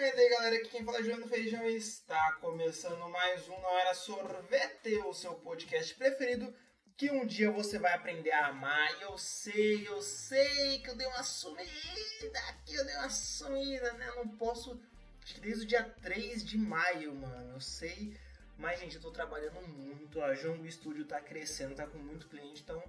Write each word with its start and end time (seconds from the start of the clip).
E 0.00 0.12
daí 0.12 0.28
galera, 0.30 0.54
aqui 0.54 0.68
quem 0.68 0.84
fala 0.84 1.00
é 1.00 1.02
João 1.02 1.26
Feijão 1.26 1.66
está 1.66 2.34
começando 2.34 3.10
mais 3.10 3.48
um 3.48 3.60
Não 3.60 3.78
Era 3.80 3.92
Sorvete, 3.94 4.96
o 4.98 5.12
seu 5.12 5.34
podcast 5.34 5.92
preferido 5.96 6.54
que 6.96 7.10
um 7.10 7.26
dia 7.26 7.50
você 7.50 7.80
vai 7.80 7.92
aprender 7.94 8.30
a 8.30 8.46
amar. 8.46 8.96
E 9.00 9.02
eu 9.02 9.18
sei, 9.18 9.88
eu 9.88 10.00
sei 10.00 10.78
que 10.78 10.90
eu 10.90 10.96
dei 10.96 11.04
uma 11.08 11.24
sumida 11.24 12.38
aqui, 12.48 12.76
eu 12.76 12.86
dei 12.86 12.94
uma 12.94 13.10
sumida, 13.10 13.92
né? 13.94 14.08
Eu 14.10 14.24
não 14.24 14.28
posso. 14.36 14.80
Acho 15.20 15.34
que 15.34 15.40
desde 15.40 15.64
o 15.64 15.66
dia 15.66 15.82
3 16.00 16.44
de 16.44 16.56
maio, 16.56 17.12
mano. 17.16 17.54
Eu 17.54 17.60
sei. 17.60 18.16
Mas, 18.56 18.78
gente, 18.78 18.94
eu 18.94 19.02
tô 19.02 19.10
trabalhando 19.10 19.60
muito. 19.66 20.22
A 20.22 20.32
Jongo 20.32 20.70
Studio 20.70 21.06
tá 21.06 21.20
crescendo, 21.20 21.74
tá 21.74 21.88
com 21.88 21.98
muito 21.98 22.28
cliente, 22.28 22.62
então 22.62 22.80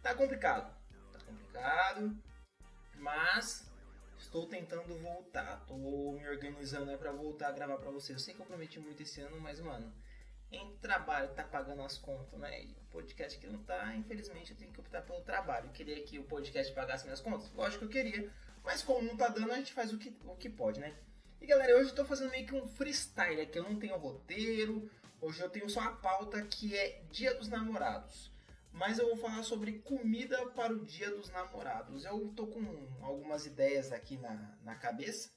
tá 0.00 0.14
complicado. 0.14 0.72
Tá 1.12 1.18
complicado. 1.26 2.16
Mas 2.94 3.71
estou 4.22 4.46
tentando 4.46 4.96
voltar. 4.98 5.64
Tô 5.66 5.76
me 5.76 6.28
organizando 6.28 6.90
aí 6.90 6.96
pra 6.96 7.12
voltar 7.12 7.48
a 7.48 7.52
gravar 7.52 7.78
pra 7.78 7.90
vocês. 7.90 8.18
Eu 8.18 8.24
sei 8.24 8.34
que 8.34 8.40
eu 8.40 8.46
prometi 8.46 8.80
muito 8.80 9.02
esse 9.02 9.20
ano, 9.20 9.40
mas, 9.40 9.60
mano 9.60 9.92
em 10.52 10.76
trabalho 10.76 11.28
tá 11.30 11.42
pagando 11.42 11.82
as 11.82 11.96
contas, 11.96 12.38
né? 12.38 12.62
E 12.62 12.72
o 12.72 12.90
podcast 12.90 13.38
que 13.38 13.46
não 13.46 13.62
tá, 13.62 13.96
infelizmente 13.96 14.50
eu 14.50 14.56
tenho 14.56 14.70
que 14.70 14.80
optar 14.80 15.02
pelo 15.02 15.22
trabalho. 15.22 15.66
Eu 15.66 15.72
queria 15.72 16.00
que 16.02 16.18
o 16.18 16.24
podcast 16.24 16.72
pagasse 16.74 17.04
minhas 17.04 17.20
contas? 17.20 17.50
Lógico 17.54 17.88
que 17.88 17.98
eu 17.98 18.04
queria. 18.04 18.30
Mas 18.62 18.82
como 18.82 19.02
não 19.02 19.16
tá 19.16 19.28
dando, 19.28 19.50
a 19.50 19.56
gente 19.56 19.72
faz 19.72 19.92
o 19.92 19.98
que, 19.98 20.14
o 20.26 20.36
que 20.36 20.48
pode, 20.48 20.78
né? 20.78 20.94
E 21.40 21.46
galera, 21.46 21.76
hoje 21.76 21.90
eu 21.90 21.94
tô 21.94 22.04
fazendo 22.04 22.30
meio 22.30 22.46
que 22.46 22.54
um 22.54 22.68
freestyle 22.68 23.40
aqui. 23.40 23.58
Eu 23.58 23.64
não 23.64 23.78
tenho 23.78 23.96
roteiro. 23.96 24.88
Hoje 25.20 25.40
eu 25.40 25.48
tenho 25.48 25.68
só 25.68 25.80
a 25.80 25.92
pauta 25.92 26.42
que 26.42 26.76
é 26.76 27.02
Dia 27.10 27.34
dos 27.34 27.48
Namorados. 27.48 28.30
Mas 28.72 28.98
eu 28.98 29.06
vou 29.06 29.16
falar 29.16 29.42
sobre 29.42 29.80
comida 29.80 30.46
para 30.50 30.72
o 30.72 30.84
Dia 30.84 31.10
dos 31.10 31.28
Namorados. 31.30 32.04
Eu 32.04 32.32
tô 32.34 32.46
com 32.46 32.88
algumas 33.02 33.44
ideias 33.46 33.92
aqui 33.92 34.16
na, 34.16 34.58
na 34.62 34.74
cabeça. 34.74 35.30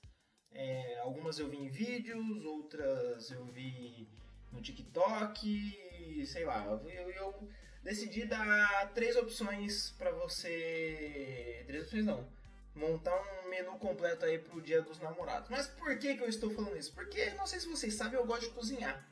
É, 0.52 1.00
algumas 1.00 1.38
eu 1.38 1.50
vi 1.50 1.58
em 1.58 1.70
vídeos, 1.70 2.46
outras 2.46 3.30
eu 3.30 3.46
vi 3.48 4.08
no 4.54 4.62
TikTok, 4.62 6.26
sei 6.26 6.46
lá. 6.46 6.66
Eu, 6.66 7.10
eu 7.12 7.50
decidi 7.84 8.26
dar 8.26 8.94
três 8.94 9.18
opções 9.18 9.92
para 9.98 10.12
você. 10.12 11.64
Três 11.68 11.84
opções 11.84 12.05
não. 12.05 12.27
Montar 12.74 13.16
um 13.16 13.49
menu 13.49 13.77
completo 13.77 14.26
aí 14.26 14.40
pro 14.40 14.62
dia 14.62 14.82
dos 14.82 14.99
namorados. 14.99 15.49
Mas 15.49 15.68
por 15.68 15.98
que, 15.99 16.16
que 16.16 16.24
eu 16.24 16.30
estou 16.30 16.49
falando 16.49 16.77
isso? 16.77 16.94
Porque, 16.94 17.32
não 17.32 17.46
sei 17.46 17.60
se 17.60 17.68
vocês 17.68 17.94
sabem, 17.94 18.18
eu 18.18 18.26
gosto 18.26 18.48
de 18.48 18.55
cozinhar. 18.55 19.05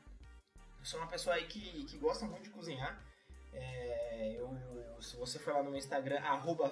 Eu 0.78 0.84
sou 0.84 0.98
uma 0.98 1.08
pessoa 1.08 1.36
aí 1.36 1.46
que, 1.46 1.84
que 1.84 1.98
gosta 1.98 2.26
muito 2.26 2.44
de 2.44 2.50
cozinhar. 2.50 3.02
É, 3.54 4.34
eu, 4.36 4.56
se 5.00 5.16
você 5.16 5.38
for 5.38 5.54
lá 5.54 5.62
no 5.62 5.70
meu 5.70 5.78
Instagram, 5.78 6.20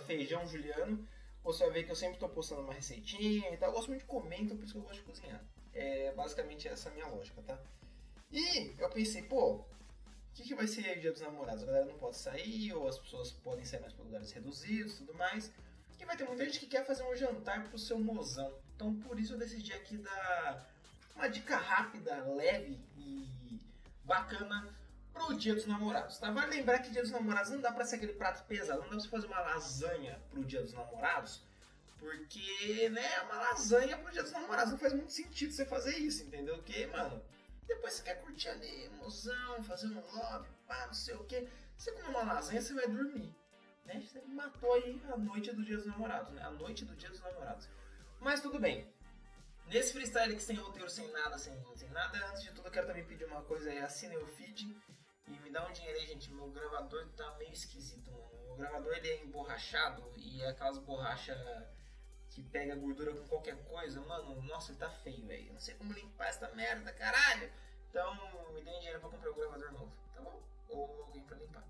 feijãojuliano, 0.06 1.06
você 1.42 1.64
vai 1.64 1.72
ver 1.72 1.84
que 1.84 1.90
eu 1.90 1.96
sempre 1.96 2.14
estou 2.14 2.28
postando 2.28 2.62
uma 2.62 2.72
receitinha 2.72 3.52
e 3.52 3.56
tal. 3.56 3.70
Eu 3.70 3.74
gosto 3.74 3.88
muito 3.88 4.00
de 4.00 4.06
comer, 4.06 4.42
então 4.42 4.56
por 4.56 4.64
isso 4.64 4.72
que 4.72 4.78
eu 4.78 4.82
gosto 4.82 5.00
de 5.00 5.06
cozinhar. 5.06 5.44
É 5.74 6.12
basicamente 6.12 6.68
essa 6.68 6.88
a 6.88 6.92
minha 6.92 7.06
lógica, 7.06 7.42
tá? 7.42 7.58
E 8.30 8.74
eu 8.78 8.88
pensei, 8.90 9.22
pô, 9.22 9.54
o 9.54 9.64
que, 10.34 10.42
que 10.42 10.54
vai 10.54 10.66
ser 10.66 10.96
o 10.96 11.00
dia 11.00 11.12
dos 11.12 11.20
namorados? 11.20 11.62
A 11.62 11.66
galera 11.66 11.84
não 11.84 11.98
pode 11.98 12.16
sair, 12.16 12.72
ou 12.72 12.88
as 12.88 12.98
pessoas 12.98 13.30
podem 13.30 13.64
sair 13.64 13.80
mais 13.80 13.92
para 13.92 14.04
lugares 14.04 14.32
reduzidos 14.32 14.98
tudo 14.98 15.14
mais. 15.14 15.52
E 16.00 16.04
vai 16.04 16.16
ter 16.16 16.24
muita 16.24 16.44
gente 16.44 16.58
que 16.58 16.66
quer 16.66 16.84
fazer 16.84 17.02
um 17.04 17.14
jantar 17.14 17.68
pro 17.68 17.78
seu 17.78 17.98
mozão. 17.98 18.52
Então 18.74 18.94
por 19.00 19.18
isso 19.20 19.34
eu 19.34 19.38
decidi 19.38 19.72
aqui 19.72 19.96
dar 19.98 20.68
uma 21.14 21.28
dica 21.28 21.56
rápida, 21.56 22.24
leve 22.24 22.80
e 22.96 23.60
bacana 24.04 24.68
pro 25.12 25.34
dia 25.34 25.54
dos 25.54 25.66
namorados, 25.66 26.18
tá? 26.18 26.30
Vale 26.30 26.56
lembrar 26.56 26.78
que 26.80 26.90
dia 26.90 27.02
dos 27.02 27.10
namorados 27.10 27.50
não 27.50 27.60
dá 27.60 27.72
pra 27.72 27.84
ser 27.84 27.96
aquele 27.96 28.14
prato 28.14 28.44
pesado, 28.46 28.80
não 28.80 28.84
dá 28.84 28.90
pra 28.90 29.00
você 29.00 29.08
fazer 29.08 29.26
uma 29.26 29.40
lasanha 29.40 30.20
pro 30.30 30.44
dia 30.44 30.62
dos 30.62 30.72
namorados, 30.72 31.42
porque, 31.98 32.88
né, 32.88 33.20
uma 33.22 33.36
lasanha 33.36 33.96
pro 33.96 34.10
dia 34.10 34.22
dos 34.22 34.32
namorados 34.32 34.72
não 34.72 34.78
faz 34.78 34.92
muito 34.92 35.12
sentido 35.12 35.52
você 35.52 35.64
fazer 35.64 35.96
isso, 35.98 36.24
entendeu? 36.24 36.56
Porque, 36.56 36.86
mano, 36.86 37.22
depois 37.66 37.94
você 37.94 38.02
quer 38.02 38.20
curtir 38.22 38.48
ali, 38.48 38.84
emoção, 38.86 39.62
fazer 39.62 39.86
um 39.86 40.00
love, 40.00 40.48
pá, 40.66 40.86
não 40.86 40.94
sei 40.94 41.14
o 41.14 41.24
que. 41.24 41.48
Você 41.76 41.92
come 41.92 42.08
uma 42.08 42.24
lasanha, 42.24 42.60
você 42.60 42.74
vai 42.74 42.88
dormir. 42.88 43.32
Né? 43.84 44.00
Você 44.00 44.20
matou 44.22 44.72
aí 44.74 45.00
a 45.12 45.16
noite 45.16 45.52
do 45.52 45.64
dia 45.64 45.76
dos 45.76 45.86
namorados, 45.86 46.32
né? 46.32 46.42
A 46.42 46.50
noite 46.50 46.84
do 46.84 46.94
dia 46.96 47.08
dos 47.08 47.20
namorados. 47.20 47.68
Mas 48.20 48.40
tudo 48.40 48.58
bem. 48.58 48.92
Nesse 49.66 49.92
freestyle 49.92 50.34
que 50.34 50.42
sem 50.42 50.56
roteiro, 50.56 50.90
sem 50.90 51.10
nada, 51.12 51.38
sem, 51.38 51.56
sem 51.76 51.88
nada, 51.90 52.18
antes 52.28 52.42
de 52.42 52.50
tudo 52.52 52.66
eu 52.66 52.72
quero 52.72 52.86
também 52.86 53.04
pedir 53.04 53.24
uma 53.24 53.42
coisa 53.42 53.70
aí, 53.70 53.78
assine 53.78 54.16
o 54.16 54.26
feed 54.26 54.76
dá 55.52 55.68
um 55.68 55.72
dinheiro 55.72 55.98
aí, 55.98 56.06
gente. 56.06 56.32
Meu 56.32 56.48
gravador 56.48 57.06
tá 57.16 57.34
meio 57.38 57.52
esquisito, 57.52 58.10
mano. 58.10 58.52
O 58.52 58.56
gravador 58.56 58.96
ele 58.96 59.08
é 59.08 59.22
emborrachado 59.22 60.02
e 60.16 60.42
é 60.42 60.48
aquelas 60.48 60.78
borrachas 60.78 61.38
que 62.30 62.42
pega 62.42 62.74
gordura 62.74 63.14
com 63.14 63.28
qualquer 63.28 63.56
coisa, 63.64 64.00
mano, 64.00 64.40
nossa, 64.42 64.72
ele 64.72 64.78
tá 64.78 64.90
feio, 64.90 65.26
velho. 65.26 65.52
Não 65.52 65.60
sei 65.60 65.74
como 65.74 65.92
limpar 65.92 66.28
essa 66.28 66.48
merda, 66.54 66.92
caralho. 66.92 67.52
Então, 67.90 68.14
me 68.54 68.62
dê 68.62 68.72
dinheiro 68.78 69.00
pra 69.00 69.10
comprar 69.10 69.30
um 69.30 69.34
gravador 69.34 69.72
novo, 69.72 69.92
tá 70.14 70.20
bom? 70.22 70.42
Ou 70.70 71.02
alguém 71.02 71.22
pra 71.24 71.36
limpar. 71.36 71.62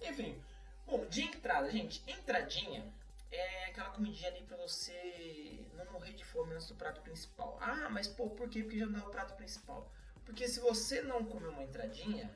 Enfim, 0.00 0.42
bom, 0.86 1.06
de 1.06 1.22
entrada, 1.22 1.70
gente, 1.70 2.02
entradinha 2.10 2.92
é 3.30 3.66
aquela 3.66 3.90
comidinha 3.90 4.30
ali 4.30 4.42
pra 4.42 4.56
você 4.56 5.66
não 5.74 5.92
morrer 5.92 6.14
de 6.14 6.24
fome 6.24 6.54
antes 6.54 6.66
do 6.68 6.74
prato 6.74 7.00
principal. 7.02 7.58
Ah, 7.60 7.88
mas 7.90 8.08
pô, 8.08 8.30
por 8.30 8.48
quê? 8.48 8.62
Porque 8.62 8.78
já 8.78 8.86
não 8.86 9.00
é 9.00 9.02
o 9.02 9.10
prato 9.10 9.34
principal. 9.34 9.88
Porque 10.24 10.48
se 10.48 10.60
você 10.60 11.02
não 11.02 11.24
comer 11.24 11.48
uma 11.48 11.62
entradinha, 11.62 12.34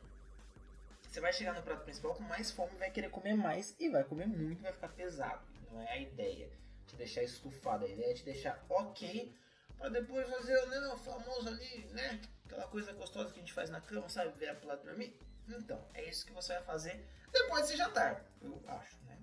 você 1.13 1.21
vai 1.21 1.33
chegar 1.33 1.53
no 1.53 1.63
prato 1.63 1.85
principal 1.85 2.15
com 2.15 2.23
mais 2.23 2.51
fome, 2.51 2.75
vai 2.79 2.91
querer 2.91 3.11
comer 3.11 3.35
mais 3.35 3.77
e 3.79 3.89
vai 3.91 4.03
comer 4.03 4.27
muito, 4.27 4.63
vai 4.63 4.73
ficar 4.73 4.89
pesado. 4.89 5.43
Não 5.71 5.81
é 5.83 5.93
a 5.93 5.99
ideia 5.99 6.51
te 6.87 6.97
deixar 6.97 7.23
estufado. 7.23 7.85
A 7.85 7.89
ideia 7.89 8.11
é 8.11 8.15
te 8.15 8.25
deixar 8.25 8.65
ok 8.69 9.35
para 9.79 9.89
depois 9.91 10.29
fazer 10.29 10.67
né, 10.67 10.79
o 10.89 10.97
famoso 10.97 11.49
ali, 11.49 11.85
né? 11.93 12.21
Aquela 12.47 12.67
coisa 12.69 12.93
gostosa 12.93 13.31
que 13.31 13.39
a 13.39 13.43
gente 13.43 13.53
faz 13.53 13.69
na 13.69 13.81
cama, 13.81 14.09
sabe? 14.09 14.39
Virar 14.39 14.55
pro 14.55 14.69
lado 14.69 14.85
dormir. 14.85 15.19
Então, 15.49 15.85
é 15.95 16.09
isso 16.09 16.25
que 16.25 16.33
você 16.33 16.55
vai 16.55 16.63
fazer 16.63 17.07
depois 17.31 17.63
desse 17.63 17.77
jantar. 17.77 18.25
Eu 18.41 18.63
acho, 18.67 18.97
né? 19.05 19.19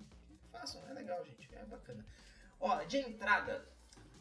Façam, 0.51 0.87
é 0.89 0.93
legal, 0.93 1.23
gente. 1.25 1.49
É 1.55 1.63
bacana. 1.65 2.05
Ó, 2.59 2.83
de 2.83 2.97
entrada, 2.97 3.67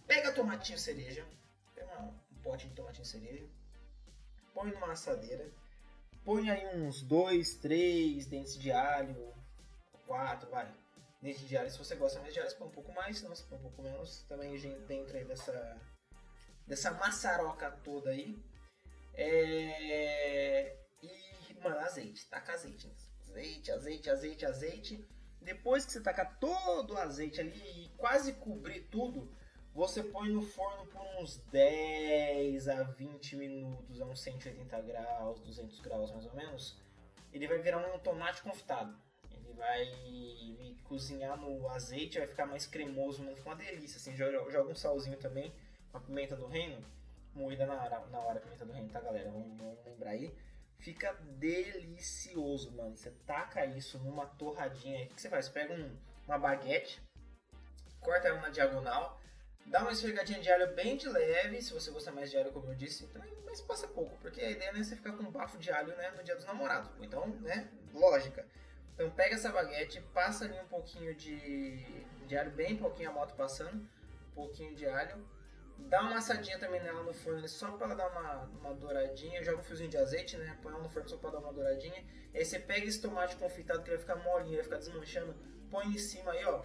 pega 0.07 0.33
tomatinho 0.33 0.79
cereja. 0.79 1.27
Pega 1.75 2.01
um 2.01 2.15
pote 2.43 2.69
de 2.69 2.75
tomatinho 2.75 3.05
cereja. 3.05 3.47
Põe 4.55 4.71
numa 4.71 4.93
assadeira. 4.93 5.51
Põe 6.29 6.51
aí 6.51 6.77
uns 6.77 7.01
dois, 7.01 7.55
três 7.55 8.27
dentes 8.27 8.59
de 8.59 8.71
alho. 8.71 9.33
Quatro, 10.07 10.51
vai 10.51 10.71
nesse 11.23 11.47
diário. 11.47 11.71
Se 11.71 11.79
você 11.79 11.97
gosta 11.97 12.21
mais 12.21 12.29
de 12.29 12.35
diário, 12.35 12.51
você 12.51 12.59
põe 12.59 12.69
um 12.69 12.71
pouco 12.71 12.93
mais, 12.93 13.23
não, 13.23 13.31
você 13.31 13.45
põe 13.45 13.57
um 13.57 13.63
pouco 13.63 13.81
menos. 13.81 14.25
Também 14.29 14.55
dentro 14.87 15.17
aí 15.17 15.25
dessa, 15.25 15.81
dessa 16.67 16.91
maçaroca 16.91 17.71
toda 17.83 18.11
aí. 18.11 18.39
É... 19.15 20.77
E, 21.03 21.55
mano, 21.63 21.79
azeite. 21.79 22.27
Taca 22.27 22.53
azeite. 22.53 22.93
Azeite, 23.23 23.71
azeite, 23.71 24.11
azeite, 24.11 24.45
azeite. 24.45 25.09
Depois 25.41 25.87
que 25.87 25.93
você 25.93 26.01
tacar 26.03 26.39
todo 26.39 26.93
o 26.93 26.99
azeite 26.99 27.41
ali 27.41 27.87
e 27.87 27.89
quase 27.97 28.35
cobrir 28.35 28.83
tudo, 28.91 29.35
você 29.79 30.03
põe 30.03 30.29
no 30.29 30.43
forno 30.43 30.85
por 30.87 31.01
uns 31.21 31.37
10 31.53 32.69
a 32.69 32.83
20 32.83 33.37
minutos, 33.37 34.01
a 34.01 34.07
uns 34.07 34.21
180 34.23 34.81
graus, 34.81 35.41
200 35.43 35.79
graus 35.79 36.11
mais 36.11 36.27
ou 36.27 36.35
menos. 36.35 36.77
Ele 37.33 37.47
vai 37.47 37.59
virar 37.59 37.79
um 37.79 37.99
tomate 38.01 38.43
confitado. 38.43 38.93
Ele 39.31 39.53
vai 39.53 40.77
cozinhar 40.83 41.37
no 41.37 41.69
azeite, 41.69 42.19
vai 42.19 42.27
ficar 42.27 42.45
mais 42.45 42.67
cremoso, 42.67 43.25
vai 43.25 43.37
ficar 43.37 43.51
uma 43.51 43.57
delícia. 43.57 43.99
Assim, 43.99 44.17
joga, 44.17 44.69
um 44.69 44.75
salzinho 44.75 45.17
também, 45.17 45.55
uma 45.93 46.01
pimenta 46.01 46.35
do 46.35 46.49
reino, 46.49 46.85
moída 47.33 47.65
na 47.65 47.75
hora, 47.75 48.05
na 48.11 48.19
hora 48.19 48.41
pimenta 48.41 48.65
do 48.65 48.73
reino, 48.73 48.89
tá 48.89 49.01
galera? 49.01 49.31
Vamos, 49.31 49.57
vamos 49.57 49.85
lembrar 49.85 50.11
aí. 50.11 50.35
Fica 50.79 51.13
delicioso, 51.39 52.73
mano. 52.73 52.97
Você 52.97 53.13
taca 53.25 53.65
isso 53.65 53.97
numa 54.01 54.27
torradinha. 54.27 55.05
O 55.05 55.15
que 55.15 55.23
você 55.23 55.29
faz? 55.29 55.47
Você 55.47 55.53
pega 55.53 55.73
um, 55.73 55.97
uma 56.27 56.37
baguete, 56.37 57.01
corta 58.01 58.27
ela 58.27 58.41
na 58.41 58.49
diagonal, 58.49 59.21
dá 59.69 59.83
uma 59.83 59.93
esfregadinha 59.93 60.41
de 60.41 60.51
alho 60.51 60.75
bem 60.75 60.97
de 60.97 61.09
leve, 61.09 61.61
se 61.63 61.73
você 61.73 61.91
gosta 61.91 62.11
mais 62.11 62.31
de 62.31 62.37
alho, 62.37 62.53
como 62.53 62.71
eu 62.71 62.75
disse, 62.75 63.07
também, 63.09 63.33
mas 63.45 63.61
passa 63.61 63.87
pouco, 63.87 64.17
porque 64.19 64.41
a 64.41 64.51
ideia 64.51 64.73
não 64.73 64.81
é 64.81 64.85
você 64.85 64.97
ficar 64.97 65.13
com 65.13 65.23
um 65.23 65.31
bafo 65.31 65.59
de 65.59 65.71
alho 65.71 65.95
né, 65.97 66.11
no 66.17 66.23
dia 66.23 66.35
dos 66.35 66.45
namorados. 66.45 66.91
Então, 67.01 67.29
né, 67.41 67.69
lógica. 67.93 68.47
Então 68.95 69.11
pega 69.11 69.37
essa 69.37 69.53
baguete, 69.53 70.01
passa 70.13 70.45
ali 70.45 70.59
um 70.59 70.67
pouquinho 70.67 71.15
de, 71.15 71.85
de 72.27 72.37
alho, 72.37 72.51
bem 72.51 72.77
pouquinho 72.77 73.11
a 73.11 73.13
moto 73.13 73.35
passando, 73.35 73.77
um 73.77 74.35
pouquinho 74.35 74.75
de 74.75 74.87
alho. 74.87 75.25
Dá 75.79 76.03
uma 76.03 76.19
assadinha 76.19 76.59
também 76.59 76.83
nela 76.83 77.05
no 77.05 77.15
forno, 77.15 77.47
só 77.47 77.71
para 77.73 77.95
dar 77.95 78.09
uma, 78.11 78.43
uma 78.61 78.75
douradinha. 78.75 79.43
Joga 79.45 79.59
um 79.61 79.63
fiozinho 79.63 79.89
de 79.89 79.97
azeite, 79.97 80.37
né? 80.37 80.59
Põe 80.61 80.73
ela 80.73 80.83
no 80.83 80.89
forno 80.89 81.09
só 81.09 81.17
para 81.17 81.31
dar 81.31 81.39
uma 81.39 81.53
douradinha. 81.53 82.05
Aí 82.35 82.45
você 82.45 82.59
pega 82.59 82.87
esse 82.87 83.01
tomate 83.01 83.37
confitado 83.37 83.83
que 83.85 83.91
vai 83.91 83.99
ficar 83.99 84.17
molinho, 84.17 84.57
vai 84.57 84.65
ficar 84.65 84.79
desmanchando. 84.79 85.37
Põe 85.71 85.87
em 85.87 85.99
cima 85.99 86.33
aí, 86.33 86.45
ó. 86.45 86.65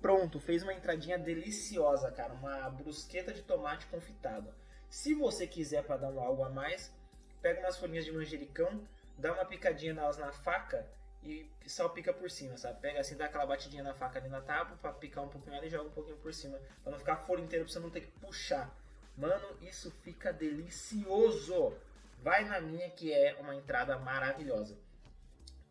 Pronto, 0.00 0.40
fez 0.40 0.62
uma 0.62 0.72
entradinha 0.72 1.18
deliciosa, 1.18 2.10
cara. 2.10 2.32
Uma 2.34 2.70
brusqueta 2.70 3.32
de 3.32 3.42
tomate 3.42 3.86
confitado. 3.86 4.52
Se 4.88 5.14
você 5.14 5.46
quiser 5.46 5.84
para 5.84 5.98
dar 5.98 6.10
um 6.10 6.20
algo 6.20 6.42
a 6.42 6.48
mais, 6.48 6.92
pega 7.40 7.60
umas 7.60 7.76
folhinhas 7.76 8.04
de 8.04 8.12
manjericão, 8.12 8.82
dá 9.16 9.32
uma 9.32 9.44
picadinha 9.44 9.94
nelas 9.94 10.18
na 10.18 10.32
faca 10.32 10.86
e 11.22 11.48
salpica 11.66 12.12
por 12.12 12.30
cima, 12.30 12.56
sabe? 12.56 12.80
Pega 12.80 13.00
assim, 13.00 13.16
dá 13.16 13.26
aquela 13.26 13.46
batidinha 13.46 13.82
na 13.82 13.94
faca 13.94 14.18
ali 14.18 14.28
na 14.28 14.40
tábua 14.40 14.76
pra 14.80 14.92
picar 14.92 15.22
um 15.22 15.28
pouquinho 15.28 15.54
ela 15.54 15.66
e 15.66 15.70
joga 15.70 15.88
um 15.88 15.92
pouquinho 15.92 16.16
por 16.16 16.32
cima. 16.32 16.58
Pra 16.82 16.90
não 16.90 16.98
ficar 16.98 17.12
a 17.12 17.16
folha 17.16 17.42
inteira 17.42 17.64
pra 17.64 17.72
você 17.72 17.78
não 17.78 17.90
ter 17.90 18.00
que 18.00 18.10
puxar 18.20 18.74
Mano, 19.20 19.56
isso 19.60 19.90
fica 20.02 20.32
delicioso. 20.32 21.74
Vai 22.22 22.44
na 22.44 22.58
minha 22.58 22.88
que 22.90 23.12
é 23.12 23.36
uma 23.38 23.54
entrada 23.54 23.98
maravilhosa. 23.98 24.78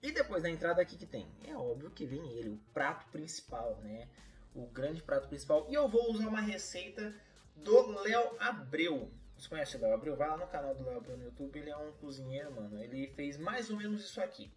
E 0.02 0.12
depois 0.12 0.44
da 0.44 0.50
entrada 0.50 0.82
aqui 0.82 0.98
que 0.98 1.06
tem? 1.06 1.28
É 1.46 1.56
óbvio 1.56 1.92
que 1.92 2.06
vem 2.06 2.26
ele, 2.34 2.50
o 2.50 2.60
prato 2.74 3.06
principal, 3.12 3.78
né? 3.82 4.08
O 4.56 4.66
grande 4.68 5.04
prato 5.04 5.28
principal. 5.28 5.68
E 5.70 5.74
eu 5.74 5.88
vou 5.88 6.12
usar 6.12 6.28
uma 6.28 6.42
receita 6.42 7.14
do 7.56 8.02
Léo 8.02 8.36
Abreu. 8.40 9.12
Você 9.38 9.50
conhece 9.50 9.78
o 9.78 9.82
Léo 9.82 9.94
Abreu? 9.94 10.16
Vai 10.16 10.30
lá 10.30 10.38
no 10.38 10.48
canal 10.48 10.74
do 10.74 10.84
Léo 10.84 10.98
Abreu 10.98 11.18
no 11.18 11.26
YouTube. 11.26 11.60
Ele 11.60 11.70
é 11.70 11.78
um 11.78 11.92
cozinheiro, 11.94 12.52
mano. 12.52 12.82
Ele 12.82 13.08
fez 13.08 13.38
mais 13.38 13.70
ou 13.70 13.78
menos 13.78 14.04
isso 14.04 14.22
aqui. 14.22 14.52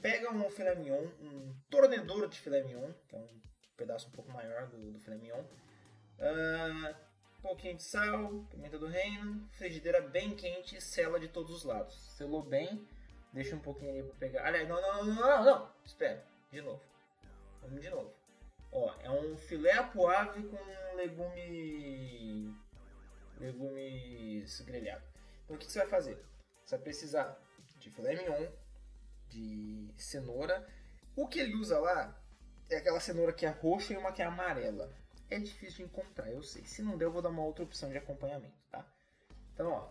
Pega 0.00 0.30
um 0.30 0.50
filé 0.50 0.74
mignon, 0.74 1.08
um 1.20 1.54
tornedouro 1.70 2.28
de 2.28 2.38
filé 2.38 2.62
mignon, 2.62 2.92
que 3.08 3.16
é 3.16 3.18
um 3.18 3.40
pedaço 3.76 4.08
um 4.08 4.12
pouco 4.12 4.30
maior 4.30 4.66
do, 4.66 4.92
do 4.92 4.98
filé 5.00 5.16
mignon. 5.16 5.42
Uh, 6.18 6.94
um 7.38 7.42
pouquinho 7.42 7.76
de 7.76 7.82
sal, 7.82 8.44
pimenta 8.50 8.78
do 8.78 8.86
reino, 8.86 9.48
frigideira 9.52 10.00
bem 10.02 10.34
quente, 10.34 10.80
sela 10.80 11.18
de 11.18 11.28
todos 11.28 11.50
os 11.50 11.64
lados. 11.64 11.94
Selou 12.16 12.42
bem, 12.42 12.86
deixa 13.34 13.56
um 13.56 13.60
pouquinho 13.60 13.92
aí 13.92 14.02
pra 14.02 14.14
pegar. 14.14 14.46
Aliás, 14.46 14.68
não, 14.68 14.80
não, 14.80 15.04
não, 15.04 15.14
não, 15.14 15.44
não, 15.44 15.70
espera, 15.84 16.24
de 16.50 16.62
novo. 16.62 16.80
Vamos 17.60 17.82
de 17.82 17.90
novo. 17.90 18.14
Ó, 18.72 18.94
é 19.02 19.10
um 19.10 19.36
filé 19.36 19.72
à 19.72 19.82
poave 19.82 20.42
com 20.44 20.96
legume 20.96 22.56
legumes 23.38 24.60
grelhados. 24.60 25.08
Então 25.44 25.56
o 25.56 25.58
que, 25.58 25.66
que 25.66 25.72
você 25.72 25.80
vai 25.80 25.88
fazer? 25.88 26.24
Você 26.64 26.76
vai 26.76 26.84
precisar 26.84 27.38
de 27.78 27.90
filé 27.90 28.16
mignon, 28.16 28.48
de 29.28 29.92
cenoura. 29.96 30.66
O 31.16 31.26
que 31.26 31.40
ele 31.40 31.54
usa 31.56 31.78
lá 31.78 32.16
é 32.70 32.76
aquela 32.76 33.00
cenoura 33.00 33.32
que 33.32 33.44
é 33.44 33.50
roxa 33.50 33.92
e 33.92 33.96
uma 33.96 34.12
que 34.12 34.22
é 34.22 34.24
amarela. 34.24 34.90
É 35.28 35.38
difícil 35.38 35.78
de 35.78 35.92
encontrar, 35.92 36.30
eu 36.30 36.42
sei. 36.42 36.64
Se 36.64 36.82
não 36.82 36.96
der, 36.96 37.06
eu 37.06 37.12
vou 37.12 37.22
dar 37.22 37.30
uma 37.30 37.44
outra 37.44 37.64
opção 37.64 37.90
de 37.90 37.98
acompanhamento, 37.98 38.54
tá? 38.70 38.86
Então, 39.52 39.70
ó, 39.70 39.88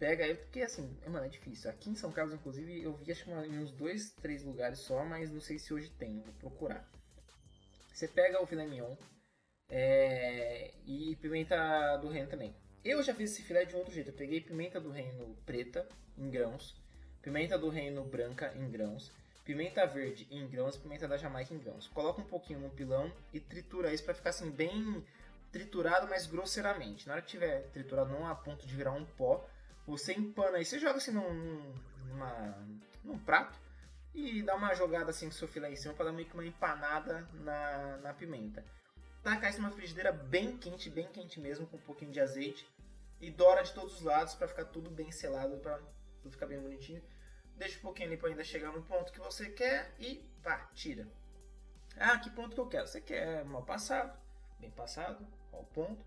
pega 0.00 0.24
aí, 0.24 0.34
porque 0.34 0.62
assim, 0.62 0.98
mano, 1.06 1.26
é 1.26 1.28
difícil. 1.28 1.70
Aqui 1.70 1.90
em 1.90 1.94
São 1.94 2.10
Carlos, 2.10 2.34
inclusive, 2.34 2.82
eu 2.82 2.94
vi 2.94 3.12
acho 3.12 3.24
que 3.24 3.30
em 3.30 3.58
uns 3.58 3.70
dois, 3.70 4.10
três 4.22 4.42
lugares 4.42 4.78
só, 4.78 5.04
mas 5.04 5.30
não 5.30 5.40
sei 5.40 5.58
se 5.58 5.72
hoje 5.74 5.90
tem, 5.90 6.22
vou 6.22 6.32
procurar. 6.34 6.90
Você 7.92 8.08
pega 8.08 8.42
o 8.42 8.46
filé 8.46 8.66
mignon 8.66 8.96
é, 9.68 10.72
e 10.86 11.16
pimenta 11.16 11.98
do 11.98 12.08
reino 12.08 12.30
também. 12.30 12.56
Eu 12.82 13.02
já 13.02 13.14
fiz 13.14 13.32
esse 13.32 13.42
filé 13.42 13.66
de 13.66 13.76
outro 13.76 13.92
jeito. 13.92 14.08
Eu 14.08 14.14
peguei 14.14 14.40
pimenta 14.40 14.80
do 14.80 14.90
reino 14.90 15.36
preta 15.44 15.86
em 16.16 16.30
grãos, 16.30 16.74
pimenta 17.20 17.58
do 17.58 17.68
reino 17.68 18.02
branca 18.02 18.54
em 18.56 18.70
grãos, 18.70 19.12
pimenta 19.44 19.86
verde 19.86 20.26
em 20.30 20.48
grãos, 20.48 20.78
pimenta 20.78 21.06
da 21.06 21.18
Jamaica 21.18 21.52
em 21.52 21.58
grãos. 21.58 21.88
Coloca 21.88 22.22
um 22.22 22.26
pouquinho 22.26 22.60
no 22.60 22.70
pilão 22.70 23.12
e 23.34 23.38
tritura 23.38 23.92
isso 23.92 24.04
para 24.04 24.14
ficar 24.14 24.30
assim 24.30 24.50
bem 24.50 25.04
triturado, 25.52 26.08
mas 26.08 26.26
grosseiramente. 26.26 27.06
Na 27.06 27.14
hora 27.14 27.22
que 27.22 27.28
tiver 27.28 27.68
triturado 27.70 28.10
não 28.10 28.26
a 28.26 28.34
ponto 28.34 28.66
de 28.66 28.74
virar 28.74 28.92
um 28.92 29.04
pó, 29.04 29.46
você 29.86 30.12
empana 30.12 30.58
aí, 30.58 30.64
você 30.64 30.78
joga 30.78 30.98
assim 30.98 31.12
num, 31.12 31.74
numa, 32.08 32.58
num 33.04 33.18
prato 33.18 33.58
e 34.14 34.42
dá 34.42 34.54
uma 34.54 34.74
jogada 34.74 35.10
assim 35.10 35.26
com 35.26 35.32
seu 35.32 35.48
filé 35.48 35.70
em 35.70 35.76
cima 35.76 35.94
para 35.94 36.06
dar 36.06 36.12
meio 36.12 36.28
que 36.28 36.34
uma 36.34 36.44
empanada 36.44 37.28
na, 37.34 37.96
na 37.98 38.14
pimenta. 38.14 38.64
Tacar 39.22 39.50
isso 39.50 39.60
numa 39.60 39.70
frigideira 39.70 40.12
bem 40.12 40.56
quente, 40.56 40.88
bem 40.88 41.06
quente 41.08 41.38
mesmo, 41.38 41.66
com 41.66 41.76
um 41.76 41.80
pouquinho 41.80 42.10
de 42.10 42.20
azeite 42.20 42.66
e 43.20 43.30
dora 43.30 43.62
de 43.62 43.72
todos 43.72 43.96
os 43.96 44.02
lados 44.02 44.34
para 44.34 44.48
ficar 44.48 44.64
tudo 44.66 44.90
bem 44.90 45.10
selado, 45.12 45.58
para 45.58 45.78
tudo 46.22 46.32
ficar 46.32 46.46
bem 46.46 46.58
bonitinho. 46.58 47.02
Deixa 47.56 47.78
um 47.78 47.82
pouquinho 47.82 48.08
ali 48.08 48.16
para 48.16 48.30
ainda 48.30 48.42
chegar 48.42 48.72
no 48.72 48.82
ponto 48.82 49.12
que 49.12 49.20
você 49.20 49.50
quer 49.50 49.94
e 49.98 50.16
pá, 50.42 50.70
tira. 50.74 51.06
Ah, 51.98 52.18
que 52.18 52.30
ponto 52.30 52.54
que 52.54 52.60
eu 52.60 52.66
quero? 52.66 52.86
Você 52.86 53.00
quer 53.00 53.44
mal 53.44 53.62
passado, 53.62 54.18
bem 54.58 54.70
passado, 54.70 55.26
ao 55.52 55.64
ponto. 55.64 56.02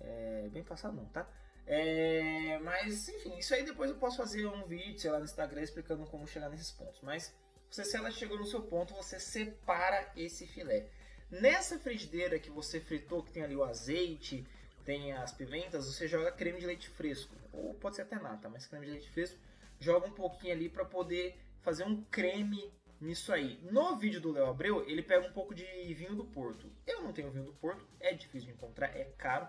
É, 0.00 0.48
bem 0.50 0.64
passado 0.64 0.96
não, 0.96 1.04
tá? 1.06 1.26
É, 1.66 2.58
mas 2.62 3.08
enfim, 3.08 3.38
isso 3.38 3.54
aí 3.54 3.64
depois 3.64 3.90
eu 3.90 3.96
posso 3.96 4.18
fazer 4.18 4.46
um 4.46 4.66
vídeo, 4.66 4.98
sei 4.98 5.10
lá, 5.10 5.18
no 5.18 5.24
Instagram 5.24 5.62
explicando 5.62 6.04
como 6.06 6.26
chegar 6.26 6.48
nesses 6.50 6.70
pontos. 6.70 7.00
Mas 7.02 7.34
você, 7.70 7.84
se 7.84 7.96
ela 7.96 8.10
chegou 8.10 8.38
no 8.38 8.46
seu 8.46 8.62
ponto, 8.62 8.94
você 8.94 9.18
separa 9.18 10.12
esse 10.16 10.46
filé. 10.46 10.86
Nessa 11.30 11.78
frigideira 11.78 12.38
que 12.38 12.50
você 12.50 12.80
fritou, 12.80 13.22
que 13.22 13.32
tem 13.32 13.42
ali 13.42 13.56
o 13.56 13.64
azeite, 13.64 14.46
tem 14.84 15.12
as 15.12 15.32
pimentas, 15.32 15.86
você 15.86 16.06
joga 16.06 16.30
creme 16.30 16.60
de 16.60 16.66
leite 16.66 16.88
fresco. 16.88 17.34
Ou 17.52 17.74
pode 17.74 17.96
ser 17.96 18.02
até 18.02 18.16
nata, 18.16 18.48
mas 18.48 18.66
creme 18.66 18.86
de 18.86 18.92
leite 18.92 19.10
fresco. 19.10 19.38
Joga 19.80 20.06
um 20.06 20.12
pouquinho 20.12 20.52
ali 20.52 20.68
para 20.68 20.84
poder 20.84 21.36
fazer 21.62 21.84
um 21.84 22.04
creme 22.04 22.72
nisso 23.00 23.32
aí. 23.32 23.58
No 23.62 23.96
vídeo 23.96 24.20
do 24.20 24.32
Léo 24.32 24.46
Abreu, 24.46 24.88
ele 24.88 25.02
pega 25.02 25.26
um 25.26 25.32
pouco 25.32 25.54
de 25.54 25.64
vinho 25.94 26.14
do 26.14 26.24
Porto. 26.24 26.70
Eu 26.86 27.02
não 27.02 27.12
tenho 27.12 27.30
vinho 27.30 27.46
do 27.46 27.54
Porto, 27.54 27.84
é 27.98 28.12
difícil 28.12 28.48
de 28.48 28.54
encontrar, 28.54 28.94
é 28.94 29.04
caro. 29.18 29.48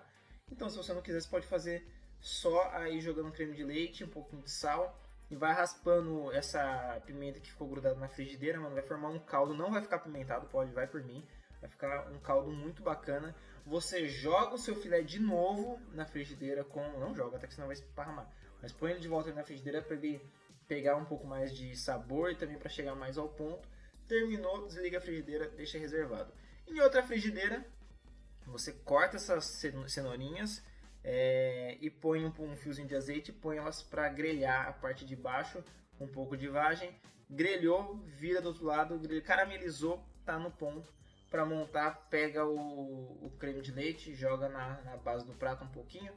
Então, 0.51 0.69
se 0.69 0.77
você 0.77 0.93
não 0.93 1.01
quiser, 1.01 1.21
você 1.21 1.29
pode 1.29 1.45
fazer 1.45 1.85
só 2.25 2.71
aí 2.71 2.99
jogando 2.99 3.31
creme 3.31 3.55
de 3.55 3.63
leite, 3.63 4.03
um 4.03 4.09
pouquinho 4.09 4.41
de 4.41 4.49
sal 4.49 4.99
e 5.29 5.35
vai 5.35 5.53
raspando 5.53 6.31
essa 6.31 6.99
pimenta 7.05 7.39
que 7.39 7.51
ficou 7.51 7.67
grudada 7.67 7.99
na 7.99 8.07
frigideira, 8.07 8.59
mano, 8.59 8.73
vai 8.73 8.81
formar 8.81 9.09
um 9.09 9.19
caldo, 9.19 9.53
não 9.53 9.71
vai 9.71 9.79
ficar 9.79 9.99
pimentado, 9.99 10.47
pode, 10.47 10.71
vai 10.71 10.87
por 10.87 11.03
mim. 11.03 11.23
Vai 11.61 11.69
ficar 11.69 12.11
um 12.11 12.19
caldo 12.19 12.51
muito 12.51 12.81
bacana. 12.81 13.35
Você 13.63 14.07
joga 14.07 14.55
o 14.55 14.57
seu 14.57 14.75
filé 14.75 15.03
de 15.03 15.19
novo 15.19 15.79
na 15.93 16.05
frigideira 16.05 16.63
com. 16.63 16.81
Não 16.99 17.13
joga, 17.13 17.37
até 17.37 17.45
que 17.45 17.53
senão 17.53 17.67
vai 17.67 17.75
esparramar. 17.75 18.27
Mas 18.59 18.71
põe 18.71 18.91
ele 18.91 18.99
de 18.99 19.07
volta 19.07 19.31
na 19.31 19.43
frigideira 19.43 19.81
para 19.81 19.95
ele 19.95 20.19
pegar 20.67 20.95
um 20.95 21.05
pouco 21.05 21.27
mais 21.27 21.55
de 21.55 21.75
sabor 21.75 22.31
e 22.31 22.35
também 22.35 22.57
para 22.57 22.69
chegar 22.69 22.95
mais 22.95 23.19
ao 23.19 23.29
ponto. 23.29 23.67
Terminou, 24.07 24.65
desliga 24.65 24.97
a 24.97 25.01
frigideira, 25.01 25.47
deixa 25.49 25.77
reservado. 25.77 26.31
Em 26.67 26.79
outra 26.79 27.03
frigideira, 27.03 27.63
você 28.47 28.71
corta 28.71 29.15
essas 29.15 29.45
cenourinhas 29.87 30.63
é, 31.07 31.77
e 31.79 31.89
põe 31.89 32.25
um, 32.25 32.33
um, 32.39 32.57
fiozinho 32.57 32.87
de 32.87 32.95
azeite, 32.95 33.31
põe 33.31 33.57
elas 33.57 33.83
para 33.83 34.09
grelhar 34.09 34.67
a 34.67 34.73
parte 34.73 35.05
de 35.05 35.15
baixo, 35.15 35.63
um 35.99 36.07
pouco 36.07 36.35
de 36.35 36.47
vagem. 36.47 36.99
Grelhou, 37.29 37.97
vira 38.05 38.41
do 38.41 38.47
outro 38.47 38.65
lado, 38.65 38.99
caramelizou, 39.23 40.03
tá 40.25 40.39
no 40.39 40.49
ponto 40.49 40.91
para 41.29 41.45
montar, 41.45 42.07
pega 42.09 42.43
o, 42.45 43.23
o, 43.23 43.29
creme 43.37 43.61
de 43.61 43.71
leite, 43.71 44.15
joga 44.15 44.49
na, 44.49 44.81
na, 44.81 44.97
base 44.97 45.25
do 45.25 45.33
prato 45.33 45.63
um 45.63 45.67
pouquinho, 45.67 46.13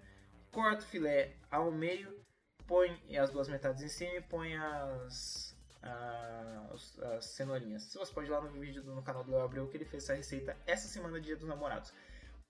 corta 0.51 0.83
o 0.83 0.87
filé 0.87 1.35
ao 1.51 1.71
meio, 1.71 2.25
põe 2.67 2.99
as 3.19 3.31
duas 3.31 3.49
metades 3.49 3.83
em 3.83 3.89
cima 3.89 4.15
e 4.15 4.23
põe 4.23 4.57
as, 4.57 5.57
as, 5.83 6.99
as 6.99 7.25
cenourinhas. 7.27 7.93
Você 7.93 8.13
pode 8.13 8.29
ir 8.29 8.31
lá 8.31 8.41
no 8.41 8.59
vídeo 8.59 8.83
do, 8.83 8.95
no 8.95 9.03
canal 9.03 9.23
do 9.23 9.33
Léo 9.33 9.43
Abreu 9.43 9.69
que 9.69 9.77
ele 9.77 9.85
fez 9.85 10.05
essa 10.05 10.15
receita 10.15 10.57
essa 10.67 10.89
semana, 10.89 11.21
dia 11.21 11.37
dos 11.37 11.49
namorados. 11.49 11.93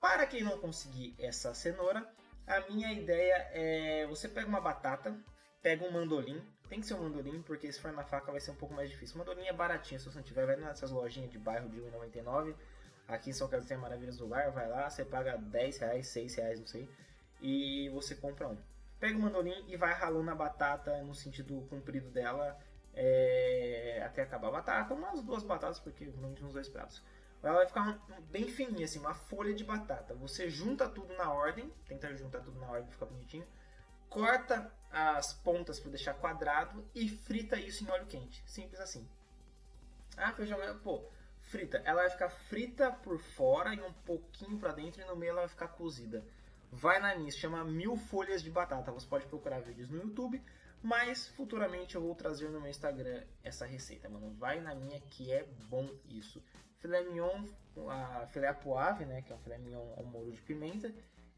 Para 0.00 0.26
quem 0.26 0.44
não 0.44 0.58
conseguir 0.58 1.16
essa 1.18 1.52
cenoura, 1.54 2.06
a 2.48 2.60
minha 2.68 2.92
ideia 2.92 3.48
é 3.52 4.06
você 4.06 4.28
pega 4.28 4.48
uma 4.48 4.60
batata, 4.60 5.16
pega 5.62 5.84
um 5.84 5.90
mandolim, 5.90 6.42
tem 6.68 6.80
que 6.80 6.86
ser 6.86 6.94
um 6.94 7.02
mandolim, 7.02 7.42
porque 7.42 7.70
se 7.70 7.80
for 7.80 7.92
na 7.92 8.04
faca 8.04 8.30
vai 8.30 8.40
ser 8.40 8.50
um 8.50 8.56
pouco 8.56 8.74
mais 8.74 8.90
difícil. 8.90 9.18
Mandolim 9.18 9.46
é 9.46 9.52
baratinho, 9.52 10.00
se 10.00 10.06
você 10.10 10.18
não 10.18 10.24
tiver, 10.24 10.46
vai 10.46 10.56
nessas 10.56 10.90
lojinhas 10.90 11.30
de 11.30 11.38
bairro 11.38 11.68
de 11.68 11.80
1,99. 11.80 12.54
Aqui 13.06 13.30
em 13.30 13.32
São 13.32 13.48
Carlos 13.48 13.66
tem 13.66 13.76
a 13.76 13.80
Maravilhas 13.80 14.18
do 14.18 14.28
Lar, 14.28 14.50
vai 14.50 14.68
lá, 14.68 14.88
você 14.88 15.04
paga 15.04 15.36
10 15.38 15.78
reais, 15.78 16.08
6 16.08 16.34
reais, 16.34 16.60
não 16.60 16.66
sei, 16.66 16.88
e 17.40 17.88
você 17.90 18.14
compra 18.14 18.48
um. 18.48 18.58
Pega 19.00 19.16
o 19.16 19.20
mandolim 19.22 19.64
e 19.68 19.76
vai 19.76 19.94
ralando 19.94 20.30
a 20.30 20.34
batata 20.34 21.02
no 21.02 21.14
sentido 21.14 21.66
comprido 21.70 22.10
dela 22.10 22.58
é, 22.92 24.02
até 24.04 24.22
acabar 24.22 24.48
a 24.48 24.52
batata, 24.52 24.92
umas 24.92 25.22
duas 25.22 25.42
batatas, 25.42 25.78
porque 25.78 26.04
normalmente 26.06 26.44
uns 26.44 26.52
dois 26.52 26.68
pratos. 26.68 27.02
Ela 27.42 27.54
vai 27.54 27.66
ficar 27.66 27.98
bem 28.30 28.48
fininha, 28.48 28.84
assim, 28.84 28.98
uma 28.98 29.14
folha 29.14 29.54
de 29.54 29.64
batata. 29.64 30.14
Você 30.14 30.48
junta 30.50 30.88
tudo 30.88 31.14
na 31.14 31.32
ordem, 31.32 31.72
tenta 31.86 32.14
juntar 32.16 32.40
tudo 32.40 32.58
na 32.58 32.66
ordem 32.66 32.84
para 32.84 32.92
ficar 32.92 33.06
bonitinho 33.06 33.46
corta 34.08 34.72
as 34.90 35.32
pontas 35.32 35.78
para 35.78 35.90
deixar 35.90 36.14
quadrado 36.14 36.84
e 36.94 37.08
frita 37.08 37.58
isso 37.58 37.84
em 37.84 37.90
óleo 37.90 38.06
quente. 38.06 38.42
Simples 38.46 38.80
assim. 38.80 39.06
Ah, 40.16 40.32
feijão, 40.32 40.58
pô, 40.82 41.04
frita. 41.40 41.78
Ela 41.84 42.02
vai 42.02 42.10
ficar 42.10 42.30
frita 42.30 42.90
por 42.90 43.18
fora 43.18 43.74
e 43.74 43.80
um 43.80 43.92
pouquinho 43.92 44.58
para 44.58 44.72
dentro 44.72 45.02
e 45.02 45.04
no 45.04 45.16
meio 45.16 45.30
ela 45.30 45.40
vai 45.40 45.48
ficar 45.48 45.68
cozida. 45.68 46.24
Vai 46.70 47.00
na 47.00 47.16
minha, 47.16 47.30
chama 47.30 47.64
Mil 47.64 47.96
Folhas 47.96 48.42
de 48.42 48.50
Batata. 48.50 48.90
Você 48.92 49.06
pode 49.06 49.26
procurar 49.26 49.60
vídeos 49.60 49.88
no 49.88 49.98
YouTube, 49.98 50.42
mas 50.82 51.28
futuramente 51.28 51.94
eu 51.94 52.02
vou 52.02 52.14
trazer 52.14 52.48
no 52.50 52.60
meu 52.60 52.70
Instagram 52.70 53.24
essa 53.42 53.64
receita, 53.64 54.08
mano. 54.08 54.34
Vai 54.34 54.60
na 54.60 54.74
minha 54.74 55.00
que 55.00 55.32
é 55.32 55.44
bom 55.68 55.88
isso. 56.08 56.42
Filé 56.78 57.02
mignon, 57.02 57.44
a 57.90 58.26
filé 58.28 58.52
poave, 58.52 59.04
né, 59.04 59.22
que 59.22 59.32
é 59.32 59.36
um 59.36 59.40
filé 59.40 59.58
mignon 59.58 59.94
ao 59.96 60.04
molho 60.04 60.32
de 60.32 60.40
pimenta 60.42 60.92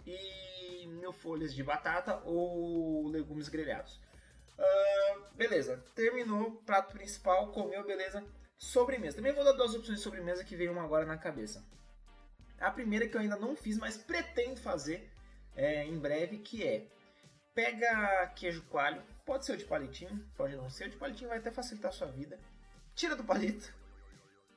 e 0.06 0.86
mil 0.86 1.12
folhas 1.12 1.54
de 1.54 1.62
batata 1.62 2.20
ou 2.24 3.08
legumes 3.08 3.48
grelhados. 3.48 4.00
Uh, 4.58 5.34
beleza, 5.34 5.82
terminou 5.94 6.62
prato 6.66 6.92
principal, 6.92 7.50
comeu, 7.52 7.84
beleza. 7.84 8.24
Sobremesa. 8.58 9.16
Também 9.16 9.32
vou 9.32 9.42
dar 9.42 9.52
duas 9.52 9.74
opções 9.74 9.98
de 9.98 10.04
sobremesa 10.04 10.44
que 10.44 10.54
veio 10.54 10.72
uma 10.72 10.84
agora 10.84 11.06
na 11.06 11.16
cabeça. 11.16 11.64
A 12.58 12.70
primeira 12.70 13.08
que 13.08 13.16
eu 13.16 13.20
ainda 13.20 13.36
não 13.36 13.56
fiz, 13.56 13.78
mas 13.78 13.96
pretendo 13.96 14.60
fazer 14.60 15.10
é, 15.56 15.84
em 15.86 15.98
breve, 15.98 16.38
que 16.38 16.62
é 16.62 16.86
pega 17.54 18.26
queijo 18.36 18.62
coalho, 18.64 19.02
pode 19.24 19.46
ser 19.46 19.52
o 19.52 19.56
de 19.56 19.64
palitinho, 19.64 20.24
pode 20.36 20.54
não 20.56 20.68
ser, 20.68 20.86
o 20.86 20.90
de 20.90 20.96
palitinho 20.96 21.30
vai 21.30 21.38
até 21.38 21.50
facilitar 21.50 21.90
a 21.90 21.94
sua 21.94 22.08
vida. 22.08 22.38
Tira 22.94 23.16
do 23.16 23.24
palito, 23.24 23.72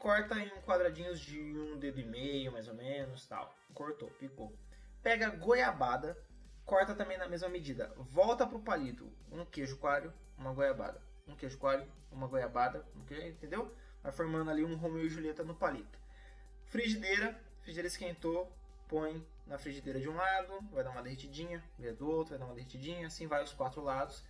corta 0.03 0.37
em 0.37 0.49
quadradinhos 0.63 1.17
de 1.17 1.39
um 1.39 1.79
dedo 1.79 1.97
e 1.97 2.03
meio, 2.03 2.51
mais 2.51 2.67
ou 2.67 2.73
menos, 2.73 3.25
tal. 3.25 3.55
Cortou, 3.73 4.11
picou 4.19 4.53
pega 5.01 5.29
goiabada, 5.29 6.17
corta 6.65 6.93
também 6.93 7.17
na 7.17 7.27
mesma 7.27 7.47
medida. 7.47 7.93
Volta 7.97 8.45
pro 8.45 8.59
palito, 8.59 9.09
um 9.31 9.45
queijo 9.45 9.77
coalho, 9.77 10.13
uma 10.37 10.53
goiabada. 10.53 11.01
Um 11.25 11.35
queijo 11.35 11.57
coalho, 11.57 11.89
uma 12.11 12.27
goiabada, 12.27 12.85
entendeu? 13.11 13.73
Vai 14.01 14.11
formando 14.11 14.51
ali 14.51 14.63
um 14.63 14.75
Romeu 14.75 15.05
e 15.05 15.09
Julieta 15.09 15.41
no 15.41 15.55
palito. 15.55 15.97
Frigideira, 16.65 17.39
frigideira 17.61 17.87
esquentou, 17.87 18.51
põe 18.89 19.25
na 19.47 19.57
frigideira 19.57 20.01
de 20.01 20.09
um 20.09 20.15
lado, 20.15 20.59
vai 20.73 20.83
dar 20.83 20.89
uma 20.91 21.01
derretidinha, 21.01 21.63
vira 21.79 21.93
do 21.93 22.09
outro, 22.09 22.31
vai 22.31 22.39
dar 22.39 22.45
uma 22.45 22.55
derretidinha, 22.55 23.07
assim 23.07 23.25
vai 23.25 23.41
os 23.41 23.53
quatro 23.53 23.81
lados. 23.81 24.21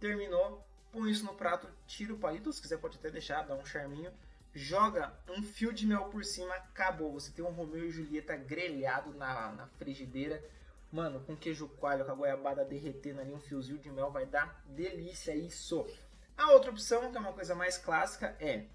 Terminou, 0.00 0.66
põe 0.90 1.12
isso 1.12 1.24
no 1.24 1.34
prato, 1.34 1.68
tira 1.86 2.12
o 2.12 2.18
palito, 2.18 2.52
se 2.52 2.60
quiser 2.60 2.78
pode 2.78 2.98
até 2.98 3.08
deixar, 3.08 3.42
dá 3.42 3.54
um 3.54 3.64
charminho. 3.64 4.12
Joga 4.54 5.12
um 5.28 5.42
fio 5.42 5.72
de 5.72 5.86
mel 5.86 6.04
por 6.06 6.24
cima, 6.24 6.54
acabou. 6.54 7.12
Você 7.12 7.32
tem 7.32 7.44
um 7.44 7.52
Romeu 7.52 7.86
e 7.86 7.90
Julieta 7.90 8.36
grelhado 8.36 9.14
na, 9.14 9.52
na 9.52 9.66
frigideira. 9.66 10.42
Mano, 10.90 11.20
com 11.20 11.34
queijo 11.34 11.68
coalho, 11.68 12.04
com 12.04 12.12
a 12.12 12.14
goiabada 12.14 12.64
derretendo 12.64 13.20
ali, 13.20 13.32
um 13.32 13.40
fiozinho 13.40 13.78
de 13.78 13.90
mel, 13.90 14.10
vai 14.10 14.26
dar 14.26 14.62
delícia 14.66 15.34
isso. 15.34 15.86
A 16.36 16.50
outra 16.52 16.70
opção, 16.70 17.10
que 17.10 17.16
é 17.16 17.20
uma 17.20 17.32
coisa 17.32 17.54
mais 17.54 17.78
clássica, 17.78 18.36
é 18.38 18.66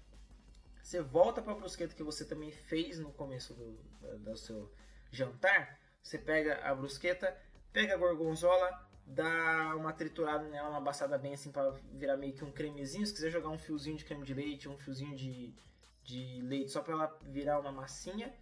você 0.88 1.02
volta 1.02 1.42
para 1.42 1.52
a 1.52 1.56
brusqueta 1.56 1.94
que 1.94 2.02
você 2.02 2.24
também 2.24 2.50
fez 2.50 2.98
no 2.98 3.12
começo 3.12 3.52
do, 3.52 3.78
do 4.18 4.36
seu 4.38 4.72
jantar. 5.12 5.78
Você 6.02 6.16
pega 6.16 6.60
a 6.64 6.74
brusqueta, 6.74 7.36
pega 7.74 7.92
a 7.92 7.96
gorgonzola, 7.98 8.87
dá 9.08 9.74
uma 9.76 9.92
triturada 9.92 10.44
nela, 10.48 10.68
uma 10.70 10.80
baçada 10.80 11.18
bem 11.18 11.34
assim 11.34 11.50
para 11.50 11.70
virar 11.92 12.16
meio 12.16 12.32
que 12.32 12.44
um 12.44 12.52
cremezinho. 12.52 13.06
Se 13.06 13.12
quiser 13.12 13.30
jogar 13.30 13.48
um 13.48 13.58
fiozinho 13.58 13.96
de 13.96 14.04
creme 14.04 14.24
de 14.24 14.34
leite, 14.34 14.68
um 14.68 14.78
fiozinho 14.78 15.16
de, 15.16 15.54
de 16.02 16.40
leite 16.42 16.70
só 16.70 16.80
para 16.82 16.94
ela 16.94 17.18
virar 17.22 17.58
uma 17.60 17.72
massinha, 17.72 18.32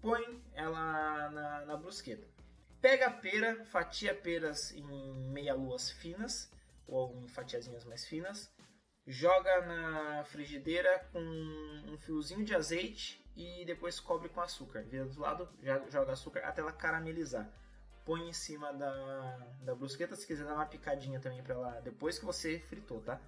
põe 0.00 0.42
ela 0.54 1.30
na, 1.30 1.64
na 1.66 1.76
brusqueta. 1.76 2.26
Pega 2.80 3.06
a 3.06 3.10
pera, 3.10 3.64
fatia 3.64 4.14
peras 4.14 4.72
em 4.72 4.84
meia 5.30 5.54
luas 5.54 5.90
finas 5.90 6.50
ou 6.86 7.16
em 7.22 7.28
fatiazinhas 7.28 7.84
mais 7.84 8.06
finas 8.06 8.52
joga 9.06 9.62
na 9.62 10.24
frigideira 10.24 11.06
com 11.12 11.20
um 11.20 11.98
fiozinho 11.98 12.44
de 12.44 12.54
azeite 12.54 13.22
e 13.36 13.64
depois 13.64 13.98
cobre 13.98 14.28
com 14.28 14.40
açúcar. 14.40 14.82
Vira 14.82 15.04
do 15.04 15.20
lado, 15.20 15.48
joga 15.88 16.12
açúcar 16.12 16.40
até 16.40 16.60
ela 16.60 16.72
caramelizar. 16.72 17.50
Põe 18.04 18.28
em 18.28 18.32
cima 18.32 18.72
da, 18.72 19.46
da 19.62 19.74
brusqueta, 19.74 20.16
se 20.16 20.26
quiser 20.26 20.44
dar 20.44 20.54
uma 20.54 20.66
picadinha 20.66 21.20
também 21.20 21.42
para 21.42 21.54
ela, 21.54 21.80
depois 21.80 22.18
que 22.18 22.24
você 22.24 22.58
fritou, 22.58 23.00
tá? 23.00 23.20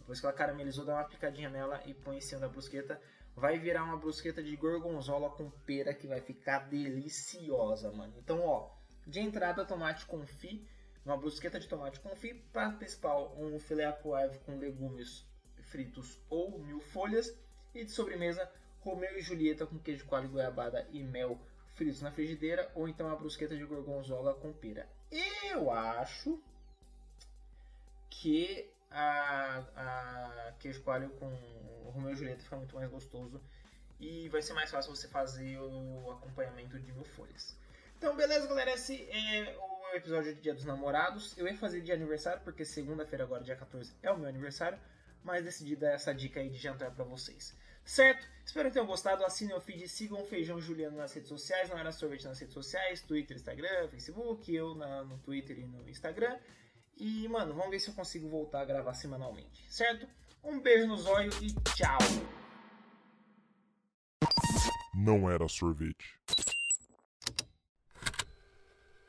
Depois 0.00 0.20
que 0.20 0.26
ela 0.26 0.34
caramelizou, 0.34 0.84
dá 0.84 0.94
uma 0.94 1.04
picadinha 1.04 1.48
nela 1.48 1.80
e 1.86 1.94
põe 1.94 2.18
em 2.18 2.20
cima 2.20 2.40
da 2.40 2.48
brusqueta. 2.48 3.00
Vai 3.34 3.58
virar 3.58 3.84
uma 3.84 3.96
brusqueta 3.96 4.42
de 4.42 4.54
gorgonzola 4.56 5.30
com 5.30 5.48
pera 5.50 5.94
que 5.94 6.06
vai 6.06 6.20
ficar 6.20 6.68
deliciosa, 6.68 7.90
mano. 7.92 8.12
Então, 8.18 8.40
ó, 8.40 8.70
de 9.06 9.20
entrada 9.20 9.64
tomate 9.64 10.04
confit 10.04 10.68
uma 11.04 11.16
brusqueta 11.16 11.58
de 11.58 11.66
tomate 11.66 11.98
confit, 12.00 12.34
prato 12.52 12.78
principal 12.78 13.34
um 13.38 13.58
filé 13.58 13.84
à 13.84 13.92
poivre 13.92 14.38
com 14.40 14.58
legumes 14.58 15.26
fritos 15.62 16.20
ou 16.28 16.58
mil 16.58 16.80
folhas 16.80 17.34
e 17.74 17.84
de 17.84 17.90
sobremesa 17.90 18.50
Romeu 18.80 19.16
e 19.16 19.20
Julieta 19.20 19.66
com 19.66 19.78
queijo 19.78 20.06
coalho, 20.06 20.28
goiabada 20.28 20.86
e 20.90 21.02
mel 21.02 21.40
fritos 21.80 22.02
na 22.02 22.12
frigideira 22.12 22.70
ou 22.74 22.86
então 22.86 23.10
a 23.10 23.16
brusqueta 23.16 23.56
de 23.56 23.64
gorgonzola 23.64 24.34
com 24.34 24.52
pera. 24.52 24.86
Eu 25.50 25.70
acho 25.70 26.38
que 28.10 28.70
a, 28.90 29.64
a 29.74 30.52
queijo 30.58 30.82
coalho 30.82 31.08
com 31.18 31.26
Romeu 31.90 32.12
e 32.12 32.16
Julieta 32.16 32.42
fica 32.42 32.56
muito 32.56 32.74
mais 32.74 32.90
gostoso 32.90 33.40
e 33.98 34.28
vai 34.28 34.42
ser 34.42 34.52
mais 34.52 34.70
fácil 34.70 34.94
você 34.94 35.08
fazer 35.08 35.58
o 35.58 36.10
acompanhamento 36.10 36.78
de 36.78 36.92
mil 36.92 37.04
folhas. 37.04 37.56
Então, 37.96 38.14
beleza, 38.14 38.46
galera? 38.46 38.72
Esse 38.72 39.08
é 39.10 39.56
o 39.58 39.96
episódio 39.96 40.34
de 40.34 40.40
Dia 40.42 40.52
dos 40.52 40.66
Namorados. 40.66 41.36
Eu 41.38 41.48
ia 41.48 41.56
fazer 41.56 41.80
de 41.80 41.92
aniversário, 41.92 42.42
porque 42.42 42.62
segunda-feira, 42.62 43.24
agora, 43.24 43.42
dia 43.42 43.56
14, 43.56 43.94
é 44.02 44.10
o 44.10 44.18
meu 44.18 44.28
aniversário. 44.28 44.78
Mas 45.24 45.44
decidi 45.44 45.76
dar 45.76 45.92
essa 45.92 46.14
dica 46.14 46.40
aí 46.40 46.50
de 46.50 46.58
jantar 46.58 46.90
para 46.90 47.04
vocês. 47.04 47.54
Certo? 47.84 48.26
Espero 48.44 48.68
que 48.68 48.74
tenham 48.74 48.86
gostado. 48.86 49.24
Assinem 49.24 49.56
o 49.56 49.60
feed, 49.60 49.88
sigam 49.88 50.20
o 50.20 50.26
Feijão 50.26 50.60
Juliano 50.60 50.96
nas 50.96 51.12
redes 51.12 51.28
sociais. 51.28 51.68
Não 51.68 51.78
era 51.78 51.92
sorvete 51.92 52.24
nas 52.24 52.38
redes 52.38 52.54
sociais: 52.54 53.02
Twitter, 53.02 53.36
Instagram, 53.36 53.88
Facebook. 53.88 54.52
Eu 54.54 54.74
na, 54.74 55.04
no 55.04 55.18
Twitter 55.18 55.58
e 55.58 55.66
no 55.66 55.88
Instagram. 55.88 56.38
E, 56.96 57.26
mano, 57.28 57.54
vamos 57.54 57.70
ver 57.70 57.78
se 57.78 57.88
eu 57.88 57.94
consigo 57.94 58.28
voltar 58.28 58.60
a 58.60 58.64
gravar 58.64 58.94
semanalmente. 58.94 59.64
Certo? 59.70 60.06
Um 60.42 60.60
beijo 60.60 60.86
no 60.86 60.96
zóio 60.96 61.30
e 61.42 61.52
tchau! 61.74 61.98
Não 64.94 65.30
era 65.30 65.48
sorvete. 65.48 66.18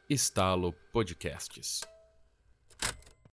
Estalo 0.10 0.74
Podcasts. 0.94 1.82